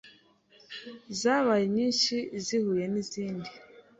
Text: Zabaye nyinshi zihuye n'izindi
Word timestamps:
Zabaye 1.19 1.65
nyinshi 1.75 2.15
zihuye 2.45 2.85
n'izindi 2.93 3.49